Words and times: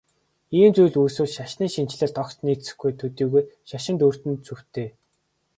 Ийм 0.59 0.71
зүйл 0.75 0.95
үүсвэл 1.01 1.31
шашны 1.37 1.65
шинэчлэлд 1.75 2.17
огт 2.23 2.37
нийцэхгүй 2.45 2.91
төдийгүй 2.99 3.43
шашинд 3.69 3.99
өөрт 4.05 4.23
нь 4.29 4.41
цөвтэй. 4.45 4.89